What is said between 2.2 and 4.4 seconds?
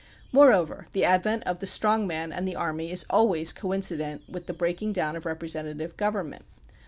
and the army is always coincident